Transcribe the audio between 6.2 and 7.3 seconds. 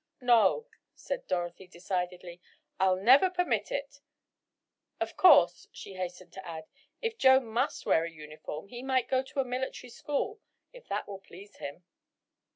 to add, "if